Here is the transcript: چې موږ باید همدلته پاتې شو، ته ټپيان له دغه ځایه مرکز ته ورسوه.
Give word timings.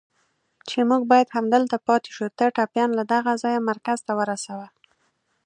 چې 0.69 0.77
موږ 0.89 1.01
باید 1.11 1.33
همدلته 1.37 1.77
پاتې 1.87 2.09
شو، 2.15 2.25
ته 2.37 2.45
ټپيان 2.55 2.89
له 2.99 3.03
دغه 3.13 3.31
ځایه 3.43 3.65
مرکز 3.69 3.99
ته 4.07 4.13
ورسوه. 4.19 4.67